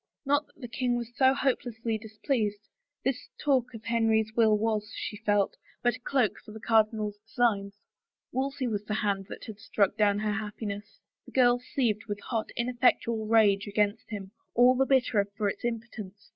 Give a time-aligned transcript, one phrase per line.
[0.25, 2.67] Not that the king was so hopelessly displeased;
[3.05, 7.75] this talk of Henry's will was, she felt, but a cloak for the cardinal's designs.
[8.31, 10.99] Wolsey's was the hand that had struck down her happiness.
[11.27, 15.79] The girl seethed with hot, ineffectual rage against him, all the bitterer for its im
[15.81, 16.29] potence.